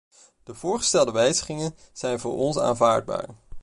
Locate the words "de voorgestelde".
0.43-1.11